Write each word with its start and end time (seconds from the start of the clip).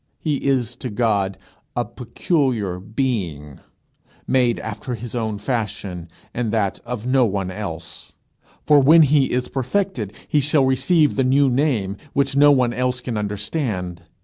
He 0.19 0.37
is 0.47 0.75
to 0.77 0.89
God 0.89 1.37
a 1.75 1.85
peculiar 1.85 2.79
being, 2.79 3.59
made 4.25 4.59
after 4.61 4.95
his 4.95 5.13
own 5.13 5.37
fashion, 5.37 6.09
and 6.33 6.51
that 6.51 6.79
of 6.87 7.05
no 7.05 7.23
one 7.27 7.51
else; 7.51 8.13
for 8.65 8.79
when 8.79 9.03
he 9.03 9.25
is 9.29 9.47
perfected 9.47 10.11
he 10.27 10.39
shall 10.39 10.65
receive 10.65 11.17
the 11.17 11.23
new 11.23 11.51
name 11.51 11.97
which 12.13 12.35
no 12.35 12.49
one 12.51 12.73
else 12.73 12.99
can 12.99 13.15
understand. 13.15 14.01